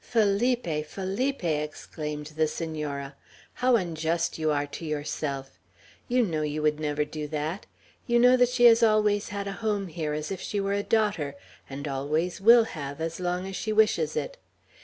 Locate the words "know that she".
8.17-8.65